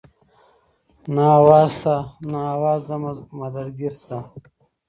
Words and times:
نه 1.15 1.23
اواز 1.39 1.69
شته 1.77 1.95
نه 2.31 2.39
اواز 2.55 2.81
د 2.89 2.91
مدد 3.39 3.67
ګير 3.79 3.93
شته 4.01 4.17